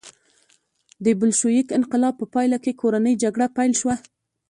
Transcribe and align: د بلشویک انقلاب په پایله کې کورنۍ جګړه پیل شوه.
د 1.03 1.05
بلشویک 1.19 1.67
انقلاب 1.79 2.13
په 2.19 2.25
پایله 2.33 2.57
کې 2.63 2.77
کورنۍ 2.81 3.13
جګړه 3.23 3.47
پیل 3.57 3.73
شوه. 3.81 3.95